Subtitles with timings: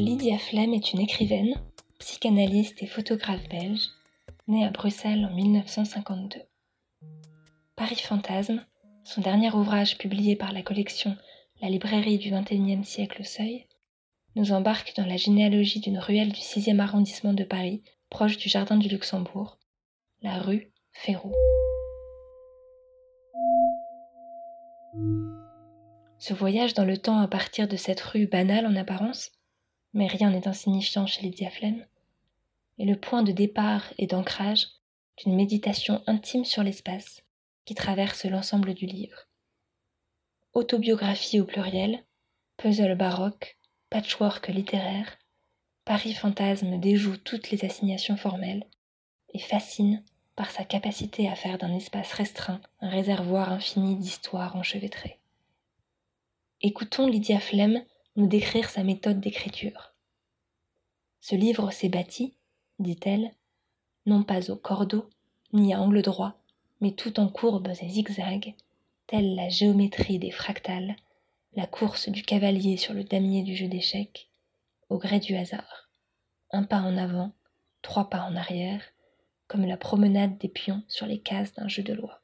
[0.00, 1.52] Lydia Flem est une écrivaine,
[1.98, 3.86] psychanalyste et photographe belge,
[4.48, 6.40] née à Bruxelles en 1952.
[7.76, 8.64] Paris Fantasme,
[9.04, 11.14] son dernier ouvrage publié par la collection
[11.60, 13.66] La librairie du XXIe siècle au Seuil,
[14.36, 18.78] nous embarque dans la généalogie d'une ruelle du 6e arrondissement de Paris, proche du Jardin
[18.78, 19.58] du Luxembourg,
[20.22, 21.34] la rue Férou.
[26.18, 29.30] Ce voyage dans le temps à partir de cette rue banale en apparence,
[29.92, 31.86] mais rien n'est insignifiant chez les diaflèmes,
[32.78, 34.68] est le point de départ et d'ancrage
[35.18, 37.22] d'une méditation intime sur l'espace
[37.64, 39.28] qui traverse l'ensemble du livre.
[40.54, 42.04] Autobiographie au pluriel,
[42.56, 43.58] puzzle baroque,
[43.90, 45.18] patchwork littéraire,
[45.84, 48.66] Paris Fantasme déjoue toutes les assignations formelles
[49.32, 50.04] et fascine
[50.36, 55.18] par sa capacité à faire d'un espace restreint un réservoir infini d'histoires enchevêtrées.
[56.62, 57.82] Écoutons Lydia Flem
[58.16, 59.94] nous décrire sa méthode d'écriture.
[61.20, 62.34] Ce livre s'est bâti,
[62.78, 63.30] dit-elle,
[64.06, 65.08] non pas au cordeau,
[65.52, 66.40] ni à angle droit,
[66.80, 68.54] mais tout en courbes et zigzags,
[69.06, 70.96] telle la géométrie des fractales,
[71.54, 74.30] la course du cavalier sur le damier du jeu d'échecs,
[74.88, 75.90] au gré du hasard.
[76.52, 77.32] Un pas en avant,
[77.82, 78.82] trois pas en arrière,
[79.46, 82.22] comme la promenade des pions sur les cases d'un jeu de loi.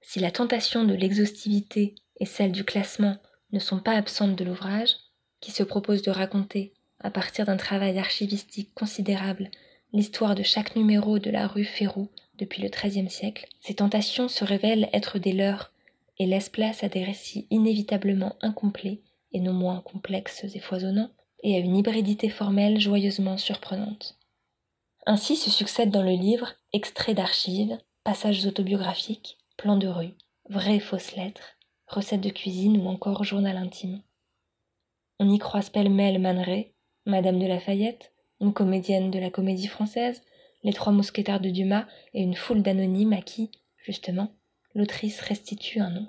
[0.00, 3.16] Si la tentation de l'exhaustivité et celle du classement
[3.52, 4.96] ne sont pas absentes de l'ouvrage,
[5.40, 9.50] qui se propose de raconter, à partir d'un travail archivistique considérable,
[9.92, 12.08] l'histoire de chaque numéro de la rue Férou
[12.38, 15.72] depuis le XIIIe siècle, ces tentations se révèlent être des leurs
[16.18, 19.00] et laissent place à des récits inévitablement incomplets
[19.32, 21.10] et non moins complexes et foisonnants,
[21.42, 24.16] et à une hybridité formelle joyeusement surprenante.
[25.06, 30.14] Ainsi se succèdent dans le livre extraits d'archives, passages autobiographiques, plans de rue,
[30.48, 31.56] vraies fausses lettres,
[31.92, 34.02] recettes de cuisine ou encore journal intime.
[35.18, 36.44] On y croise pêle-mêle Man
[37.06, 40.22] Madame de Lafayette, une comédienne de la comédie française,
[40.62, 44.34] les trois mousquetaires de Dumas et une foule d'anonymes à qui, justement,
[44.74, 46.06] l'autrice restitue un nom.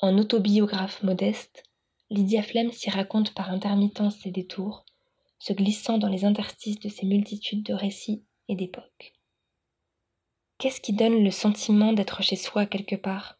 [0.00, 1.62] En autobiographe modeste,
[2.10, 4.84] Lydia Flem s'y raconte par intermittence et détours,
[5.38, 9.14] se glissant dans les interstices de ces multitudes de récits et d'époques.
[10.58, 13.38] Qu'est-ce qui donne le sentiment d'être chez soi quelque part?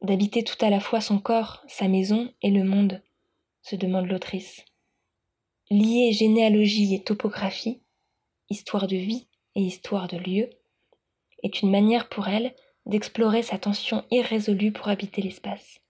[0.00, 3.02] D'habiter tout à la fois son corps, sa maison et le monde
[3.62, 4.64] se demande l'autrice.
[5.70, 7.82] Lier généalogie et topographie,
[8.48, 10.50] histoire de vie et histoire de lieu,
[11.42, 12.54] est une manière pour elle
[12.86, 15.80] d'explorer sa tension irrésolue pour habiter l'espace.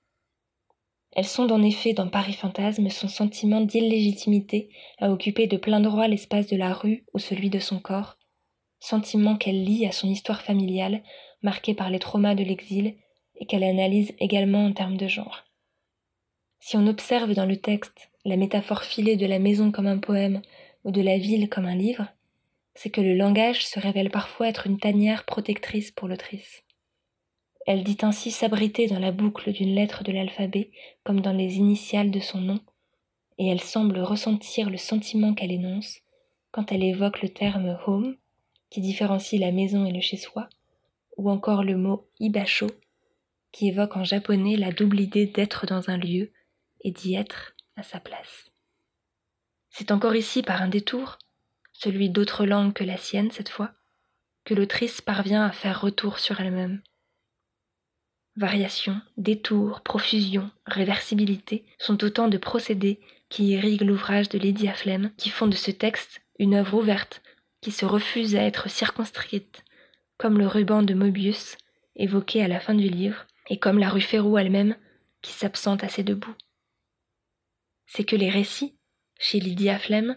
[1.13, 6.09] Elle sonde en effet dans Paris Fantasme son sentiment d'illégitimité à occuper de plein droit
[6.09, 8.19] l'espace de la rue ou celui de son corps,
[8.81, 11.03] sentiment qu'elle lie à son histoire familiale,
[11.43, 12.97] marquée par les traumas de l'exil,
[13.39, 15.45] et qu'elle analyse également en termes de genre.
[16.61, 20.43] Si on observe dans le texte la métaphore filée de la maison comme un poème
[20.85, 22.07] ou de la ville comme un livre,
[22.75, 26.63] c'est que le langage se révèle parfois être une tanière protectrice pour l'autrice.
[27.67, 30.71] Elle dit ainsi s'abriter dans la boucle d'une lettre de l'alphabet
[31.05, 32.61] comme dans les initiales de son nom,
[33.39, 36.01] et elle semble ressentir le sentiment qu'elle énonce
[36.51, 38.17] quand elle évoque le terme home,
[38.71, 40.49] qui différencie la maison et le chez-soi,
[41.17, 42.69] ou encore le mot ibacho,
[43.53, 46.31] qui évoque en japonais la double idée d'être dans un lieu
[46.83, 48.51] et d'y être à sa place.
[49.71, 51.19] C'est encore ici par un détour,
[51.73, 53.73] celui d'autres langues que la sienne cette fois,
[54.45, 56.83] que l'autrice parvient à faire retour sur elle-même
[58.39, 65.29] Variation, détour, profusion, réversibilité sont autant de procédés qui irriguent l'ouvrage de Lady Flem, qui
[65.29, 67.21] font de ce texte une œuvre ouverte,
[67.61, 69.65] qui se refuse à être circonscrite,
[70.19, 71.57] comme le ruban de Mobius,
[71.97, 74.77] évoqué à la fin du livre, et comme la rue Férou elle-même,
[75.23, 76.19] qui s'absente à ses deux.
[77.87, 78.77] C'est que les récits,
[79.19, 80.17] chez Lydia Flem,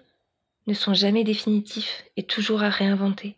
[0.68, 3.36] ne sont jamais définitifs et toujours à réinventer,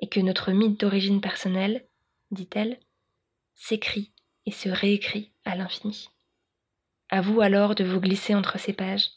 [0.00, 1.86] et que notre mythe d'origine personnelle,
[2.30, 2.80] dit-elle,
[3.54, 4.12] s'écrit
[4.46, 6.08] et se réécrit à l'infini.
[7.08, 9.10] À vous alors de vous glisser entre ces pages,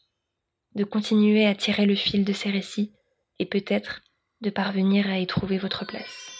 [0.75, 2.91] de continuer à tirer le fil de ces récits
[3.39, 4.01] et peut-être
[4.41, 6.32] de parvenir à y trouver votre place.